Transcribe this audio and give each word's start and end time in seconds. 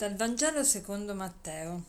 Dal 0.00 0.14
Vangelo 0.14 0.64
secondo 0.64 1.14
Matteo. 1.14 1.84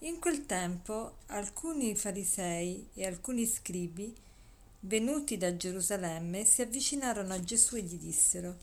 In 0.00 0.18
quel 0.18 0.44
tempo 0.44 1.18
alcuni 1.26 1.94
farisei 1.94 2.88
e 2.94 3.06
alcuni 3.06 3.46
scribi, 3.46 4.12
venuti 4.80 5.36
da 5.36 5.56
Gerusalemme, 5.56 6.44
si 6.44 6.62
avvicinarono 6.62 7.32
a 7.32 7.40
Gesù 7.40 7.76
e 7.76 7.82
gli 7.82 7.96
dissero, 7.96 8.56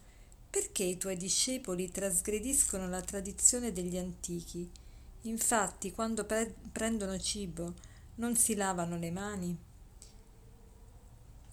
perché 0.50 0.84
i 0.84 0.98
tuoi 0.98 1.16
discepoli 1.16 1.90
trasgrediscono 1.90 2.90
la 2.90 3.00
tradizione 3.00 3.72
degli 3.72 3.96
antichi? 3.96 4.70
Infatti, 5.22 5.94
quando 5.94 6.26
pre- 6.26 6.54
prendono 6.70 7.18
cibo, 7.18 7.74
non 8.16 8.36
si 8.36 8.56
lavano 8.56 8.98
le 8.98 9.12
mani? 9.12 9.58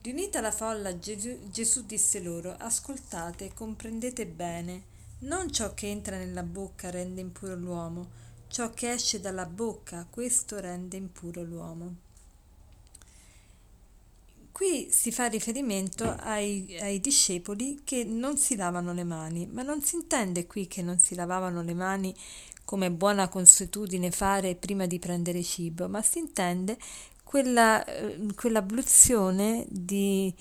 Riunita 0.03 0.41
la 0.41 0.51
folla, 0.51 0.99
Gesù, 0.99 1.51
Gesù 1.51 1.87
disse 1.87 2.19
loro, 2.19 2.57
ascoltate 2.59 3.55
comprendete 3.55 4.27
bene 4.27 4.99
non 5.21 5.53
ciò 5.53 5.75
che 5.75 5.89
entra 5.89 6.17
nella 6.17 6.43
bocca 6.43 6.91
rende 6.91 7.21
impuro 7.21 7.55
l'uomo, 7.55 8.09
ciò 8.49 8.71
che 8.71 8.93
esce 8.93 9.21
dalla 9.21 9.47
bocca, 9.47 10.07
questo 10.09 10.59
rende 10.61 10.97
impuro 10.97 11.43
l'uomo. 11.43 11.95
Qui 14.53 14.89
si 14.91 15.11
fa 15.11 15.27
riferimento 15.27 16.05
ai, 16.05 16.77
ai, 16.81 17.01
discepoli 17.01 17.81
che 17.83 18.05
non 18.05 18.37
si 18.37 18.57
lavano 18.57 18.93
le 18.93 19.05
mani, 19.05 19.47
ma 19.47 19.63
non 19.63 19.81
si 19.83 19.97
intende 19.97 20.47
qui 20.47 20.67
che 20.67 20.83
non 20.83 20.99
si 20.99 21.15
lavavano 21.15 21.63
le 21.63 21.73
mani 21.75 22.15
come 22.65 22.91
buona 22.91 23.29
consuetudine 23.29 24.11
fare 24.11 24.55
prima 24.55 24.87
di 24.87 24.99
prendere 24.99 25.43
cibo, 25.43 25.89
ma 25.89 26.03
si 26.03 26.19
intende 26.19 26.77
quella, 27.25 27.85
eh, 27.85 28.19
quell'abluzione 28.35 29.65
di, 29.69 30.33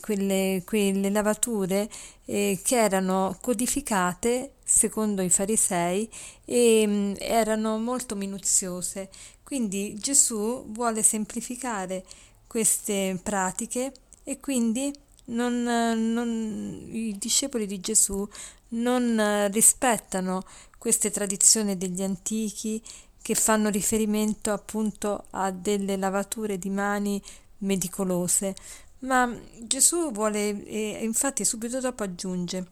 quelle, 0.00 0.62
quelle, 0.64 1.10
lavature 1.10 1.88
eh, 2.24 2.58
che 2.62 2.76
erano 2.76 3.36
codificate 3.40 4.54
secondo 4.64 5.22
i 5.22 5.30
farisei 5.30 6.10
e 6.44 6.86
mh, 6.86 6.90
mm, 6.90 7.14
erano 7.18 7.78
molto 7.78 8.16
minuziose. 8.16 9.10
Quindi 9.42 9.94
Gesù 9.98 10.64
vuole 10.68 11.02
semplificare 11.02 12.04
queste 12.46 13.18
pratiche 13.22 13.92
e 14.24 14.40
quindi 14.40 14.92
non, 15.26 15.62
non, 15.62 16.88
i 16.90 17.16
discepoli 17.18 17.66
di 17.66 17.80
Gesù 17.80 18.28
non 18.68 19.48
rispettano 19.50 20.42
queste 20.78 21.10
tradizioni 21.10 21.76
degli 21.76 22.02
antichi 22.02 22.82
che 23.20 23.34
fanno 23.34 23.68
riferimento 23.68 24.52
appunto 24.52 25.26
a 25.30 25.50
delle 25.52 25.96
lavature 25.96 26.58
di 26.58 26.70
mani 26.70 27.22
medicolose, 27.58 28.54
ma 29.02 29.32
Gesù 29.60 30.10
vuole, 30.10 30.64
e 30.64 30.98
infatti 31.02 31.44
subito 31.44 31.80
dopo 31.80 32.02
aggiunge, 32.02 32.66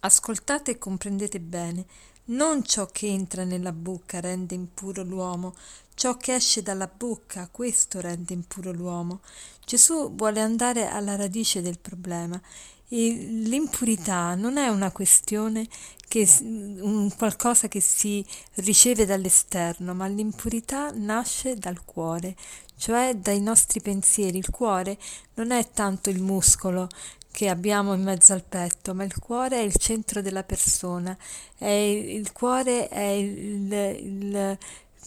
ascoltate 0.00 0.72
e 0.72 0.78
comprendete 0.78 1.40
bene, 1.40 1.86
non 2.26 2.62
ciò 2.64 2.86
che 2.86 3.06
entra 3.06 3.44
nella 3.44 3.72
bocca 3.72 4.20
rende 4.20 4.54
impuro 4.54 5.02
l'uomo, 5.02 5.54
ciò 5.94 6.16
che 6.16 6.34
esce 6.34 6.62
dalla 6.62 6.88
bocca, 6.88 7.48
questo 7.50 8.00
rende 8.00 8.32
impuro 8.32 8.72
l'uomo. 8.72 9.20
Gesù 9.64 10.14
vuole 10.14 10.40
andare 10.40 10.88
alla 10.88 11.16
radice 11.16 11.60
del 11.60 11.78
problema 11.78 12.40
e 12.88 13.10
l'impurità 13.10 14.34
non 14.34 14.56
è 14.56 14.68
una 14.68 14.90
questione 14.90 15.66
che 16.06 16.28
un 16.40 17.12
qualcosa 17.16 17.66
che 17.66 17.80
si 17.80 18.24
riceve 18.54 19.04
dall'esterno, 19.04 19.94
ma 19.94 20.06
l'impurità 20.06 20.92
nasce 20.94 21.56
dal 21.56 21.84
cuore, 21.84 22.36
cioè 22.76 23.14
dai 23.14 23.40
nostri 23.40 23.80
pensieri. 23.80 24.38
Il 24.38 24.50
cuore 24.50 24.98
non 25.34 25.50
è 25.50 25.70
tanto 25.70 26.10
il 26.10 26.20
muscolo 26.20 26.88
che 27.30 27.48
abbiamo 27.48 27.94
in 27.94 28.02
mezzo 28.02 28.32
al 28.32 28.44
petto, 28.44 28.94
ma 28.94 29.02
il 29.02 29.18
cuore 29.18 29.56
è 29.56 29.62
il 29.62 29.74
centro 29.76 30.22
della 30.22 30.44
persona, 30.44 31.16
è 31.58 31.66
il 31.66 32.30
cuore 32.30 32.88
è 32.88 33.00
il, 33.00 33.72
il 33.72 34.58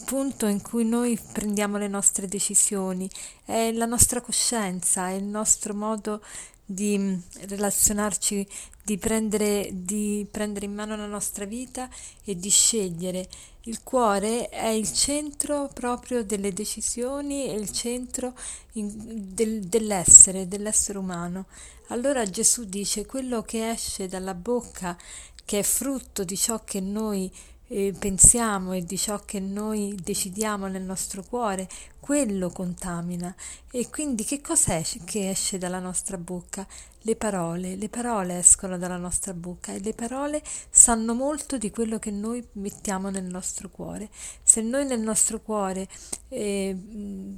punto 0.06 0.46
in 0.46 0.62
cui 0.62 0.86
noi 0.86 1.18
prendiamo 1.31 1.78
le 1.78 1.88
nostre 1.88 2.28
decisioni, 2.28 3.09
è 3.46 3.72
la 3.72 3.86
nostra 3.86 4.19
coscienza, 4.22 5.08
è 5.08 5.13
il 5.13 5.24
nostro 5.24 5.74
modo 5.74 6.22
di 6.66 6.97
mm, 6.97 7.19
relazionarci, 7.47 8.46
di 8.88 8.98
prendere, 8.98 9.70
di 9.74 10.25
prendere 10.31 10.66
in 10.66 10.74
mano 10.74 10.96
la 10.96 11.08
nostra 11.08 11.44
vita 11.44 11.90
e 12.24 12.38
di 12.38 12.50
scegliere. 12.50 13.28
Il 13.64 13.84
cuore 13.84 14.48
è 14.48 14.68
il 14.68 14.90
centro 14.94 15.70
proprio 15.74 16.24
delle 16.24 16.53
decisioni, 16.53 17.48
è 17.48 17.53
il 17.53 17.70
centro 17.72 18.34
in, 18.75 19.34
del, 19.34 19.59
dell'essere, 19.66 20.48
dell'essere 20.48 21.00
umano. 21.00 21.48
Allora 21.90 22.24
Gesù 22.24 22.64
dice 22.64 23.06
quello 23.06 23.42
che 23.42 23.72
esce 23.72 24.08
dalla 24.08 24.34
bocca, 24.34 24.98
che 25.44 25.59
è 25.59 25.64
frutto 25.64 26.24
di 26.24 26.38
ciò 26.38 26.64
che 26.64 26.80
noi 26.80 27.30
eh, 27.68 27.94
pensiamo 27.98 28.72
e 28.72 28.86
di 28.86 28.98
ciò 28.98 29.19
che 29.25 29.42
noi 29.42 29.98
decidiamo 30.02 30.68
nel 30.68 30.84
nostro 30.84 31.24
cuore, 31.24 31.68
quello 32.07 32.50
contamina. 32.51 33.35
E 33.69 33.90
quindi 33.90 34.23
che 34.23 34.41
esce, 34.47 35.01
che 35.03 35.29
esce 35.29 35.57
dalla 35.57 35.79
nostra 35.79 36.18
bocca? 36.18 36.66
Le 37.01 37.16
parole, 37.18 37.75
le 37.75 37.90
parole 37.90 38.40
escono 38.40 38.78
dalla 38.78 38.95
nostra 38.95 39.34
bocca 39.34 39.73
e 39.73 39.79
le 39.79 39.94
parole 39.94 40.41
sanno 40.69 41.13
molto 41.13 41.57
di 41.57 41.69
quello 41.69 42.00
che 42.00 42.12
noi 42.12 42.41
mettiamo 42.53 43.09
nel 43.09 43.25
nostro 43.25 43.69
cuore. 43.69 44.09
Se 44.41 44.62
noi 44.62 44.85
nel 44.85 45.01
nostro 45.01 45.41
cuore 45.41 45.88
eh, 46.29 46.75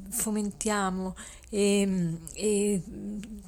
fomentiamo 0.09 1.15
e, 1.49 2.17
e 2.33 2.81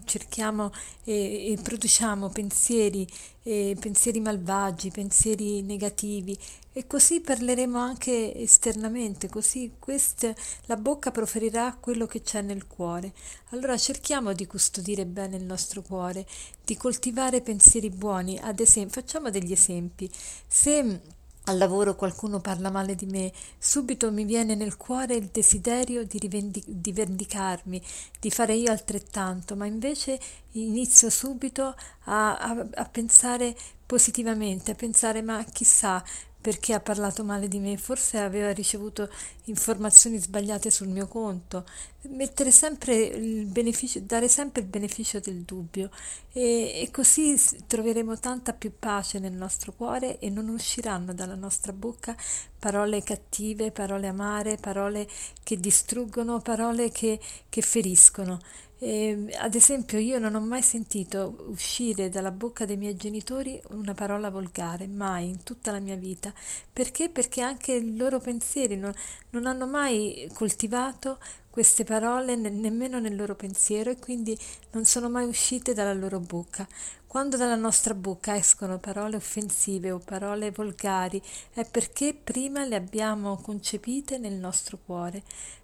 cerchiamo 0.05 0.71
e, 1.03 1.51
e, 1.51 1.59
produciamo 1.61 2.29
pensieri, 2.29 3.07
pensieri 3.43 4.19
malvagi, 4.19 4.89
pensieri 4.89 5.61
negativi 5.61 6.37
e 6.73 6.87
così 6.87 7.19
parleremo 7.19 7.77
anche 7.77 8.33
esternamente, 8.33 9.27
così 9.27 9.73
queste, 9.77 10.35
la 10.65 10.77
bocca 10.77 11.10
proferirà 11.11 11.77
quello 11.79 12.07
che 12.07 12.21
c'è 12.21 12.41
nel 12.41 12.65
cuore. 12.65 13.13
Allora 13.49 13.77
cerchiamo 13.77 14.33
di 14.33 14.47
custodire 14.47 15.05
bene 15.05 15.37
il 15.37 15.43
nostro 15.43 15.81
cuore, 15.81 16.25
di 16.63 16.75
coltivare 16.75 17.41
pensieri 17.41 17.89
buoni. 17.89 18.39
Ad 18.39 18.59
esempio, 18.59 19.01
facciamo 19.01 19.29
degli 19.29 19.51
esempi. 19.51 20.09
Se 20.47 21.01
al 21.45 21.57
lavoro 21.57 21.95
qualcuno 21.95 22.39
parla 22.39 22.69
male 22.69 22.95
di 22.95 23.07
me, 23.07 23.31
subito 23.57 24.11
mi 24.11 24.25
viene 24.25 24.53
nel 24.53 24.77
cuore 24.77 25.15
il 25.15 25.29
desiderio 25.31 26.05
di, 26.05 26.19
rivendic- 26.19 26.67
di 26.69 26.91
vendicarmi, 26.91 27.81
di 28.19 28.29
fare 28.29 28.53
io 28.53 28.71
altrettanto, 28.71 29.55
ma 29.55 29.65
invece 29.65 30.19
inizio 30.51 31.09
subito 31.09 31.75
a, 32.03 32.37
a, 32.37 32.67
a 32.75 32.85
pensare 32.85 33.55
positivamente, 33.85 34.71
a 34.71 34.75
pensare 34.75 35.21
ma 35.21 35.43
chissà, 35.43 36.03
perché 36.41 36.73
ha 36.73 36.79
parlato 36.79 37.23
male 37.23 37.47
di 37.47 37.59
me, 37.59 37.77
forse 37.77 38.17
aveva 38.17 38.51
ricevuto 38.51 39.09
informazioni 39.45 40.17
sbagliate 40.17 40.71
sul 40.71 40.87
mio 40.87 41.07
conto, 41.07 41.65
mettere 42.09 42.49
sempre 42.49 42.95
il 42.95 43.45
beneficio, 43.45 43.99
dare 43.99 44.27
sempre 44.27 44.61
il 44.61 44.67
beneficio 44.67 45.19
del 45.19 45.43
dubbio. 45.43 45.91
E, 46.31 46.81
e 46.81 46.89
così 46.91 47.39
troveremo 47.67 48.17
tanta 48.17 48.53
più 48.53 48.73
pace 48.77 49.19
nel 49.19 49.33
nostro 49.33 49.71
cuore 49.71 50.17
e 50.17 50.29
non 50.31 50.49
usciranno 50.49 51.13
dalla 51.13 51.35
nostra 51.35 51.73
bocca 51.73 52.15
parole 52.57 53.03
cattive, 53.03 53.71
parole 53.71 54.07
amare, 54.07 54.57
parole 54.57 55.07
che 55.43 55.57
distruggono, 55.57 56.39
parole 56.39 56.89
che, 56.89 57.19
che 57.49 57.61
feriscono. 57.61 58.39
Eh, 58.83 59.27
ad 59.37 59.53
esempio, 59.53 59.99
io 59.99 60.17
non 60.17 60.33
ho 60.33 60.39
mai 60.41 60.63
sentito 60.63 61.45
uscire 61.49 62.09
dalla 62.09 62.31
bocca 62.31 62.65
dei 62.65 62.77
miei 62.77 62.95
genitori 62.95 63.61
una 63.69 63.93
parola 63.93 64.31
volgare, 64.31 64.87
mai 64.87 65.29
in 65.29 65.43
tutta 65.43 65.71
la 65.71 65.79
mia 65.79 65.95
vita. 65.95 66.33
Perché? 66.73 67.09
Perché 67.09 67.41
anche 67.41 67.73
i 67.73 67.95
loro 67.95 68.19
pensieri 68.19 68.75
non, 68.77 68.91
non 69.31 69.45
hanno 69.45 69.67
mai 69.67 70.27
coltivato 70.33 71.19
queste 71.51 71.83
parole 71.83 72.35
ne- 72.35 72.49
nemmeno 72.49 72.99
nel 72.99 73.15
loro 73.15 73.35
pensiero 73.35 73.91
e 73.91 73.99
quindi 73.99 74.35
non 74.71 74.85
sono 74.85 75.09
mai 75.09 75.27
uscite 75.27 75.73
dalla 75.73 75.93
loro 75.93 76.19
bocca. 76.19 76.67
Quando 77.05 77.37
dalla 77.37 77.55
nostra 77.55 77.93
bocca 77.93 78.35
escono 78.35 78.79
parole 78.79 79.15
offensive 79.17 79.91
o 79.91 79.99
parole 79.99 80.49
volgari 80.49 81.21
è 81.53 81.65
perché 81.69 82.15
prima 82.15 82.65
le 82.65 82.75
abbiamo 82.75 83.35
concepite 83.37 84.17
nel 84.17 84.33
nostro 84.33 84.79
cuore 84.83 85.21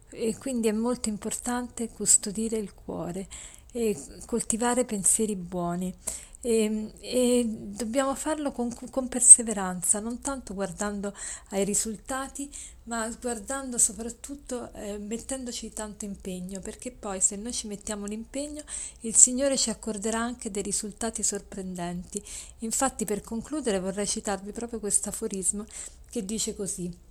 e 0.09 0.38
quindi 0.38 0.68
è 0.68 0.71
molto 0.71 1.09
importante 1.09 1.89
custodire 1.89 2.57
il 2.57 2.74
cuore 2.74 3.27
e 3.71 3.95
coltivare 4.25 4.86
pensieri 4.86 5.36
buoni 5.36 5.94
e, 6.42 6.94
e 7.00 7.45
dobbiamo 7.48 8.15
farlo 8.15 8.51
con, 8.51 8.74
con, 8.89 9.07
perseveranza, 9.07 10.00
non 10.00 10.21
tanto 10.21 10.54
guardando 10.54 11.13
ai 11.50 11.63
risultati, 11.63 12.50
ma 12.83 13.09
guardando 13.19 13.77
soprattutto 13.77 14.71
eh, 14.74 14.98
mettendoci 14.98 15.74
tanto 15.74 16.06
impegno, 16.06 16.60
perché 16.60 16.92
poi 16.92 17.19
se 17.21 17.36
noi 17.36 17.53
ci 17.53 17.68
mettiamo 17.68 18.06
l'impegno 18.06 18.63
il 19.01 19.15
Signore 19.15 19.57
ci 19.57 19.69
accorderà 19.69 20.19
anche 20.19 20.51
dei 20.51 20.63
risultati 20.63 21.24
sorprendenti. 21.24 22.24
Infatti 22.60 23.03
per 23.03 23.21
concludere 23.21 23.80
vorrei 23.80 24.07
citarvi 24.07 24.51
proprio 24.51 24.80
questo 24.80 25.10
aforismo 25.10 25.65
che 26.10 26.24
dice 26.24 26.56
così. 26.56 27.06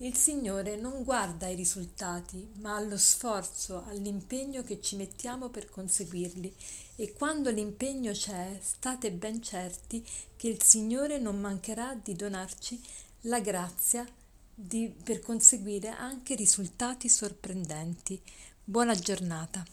Il 0.00 0.14
Signore 0.14 0.76
non 0.76 1.02
guarda 1.02 1.46
ai 1.46 1.56
risultati, 1.56 2.48
ma 2.60 2.76
allo 2.76 2.96
sforzo, 2.96 3.82
all'impegno 3.88 4.62
che 4.62 4.80
ci 4.80 4.94
mettiamo 4.94 5.48
per 5.48 5.68
conseguirli. 5.68 6.54
E 6.94 7.12
quando 7.14 7.50
l'impegno 7.50 8.12
c'è, 8.12 8.60
state 8.62 9.10
ben 9.10 9.42
certi 9.42 10.06
che 10.36 10.46
il 10.46 10.62
Signore 10.62 11.18
non 11.18 11.40
mancherà 11.40 11.96
di 12.00 12.14
donarci 12.14 12.80
la 13.22 13.40
grazia 13.40 14.06
di, 14.54 14.88
per 15.02 15.18
conseguire 15.18 15.88
anche 15.88 16.36
risultati 16.36 17.08
sorprendenti. 17.08 18.22
Buona 18.62 18.94
giornata. 18.94 19.64